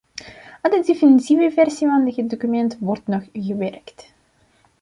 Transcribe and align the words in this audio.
Aan 0.61 0.71
de 0.71 0.83
definitieve 0.85 1.51
versie 1.53 1.87
van 1.87 2.05
het 2.15 2.29
document 2.29 2.77
wordt 2.79 3.07
nog 3.07 3.23
gewerkt. 3.33 4.13